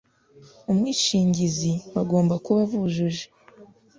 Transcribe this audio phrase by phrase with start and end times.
[0.71, 3.25] umwishingizi bagomba kuba bujuje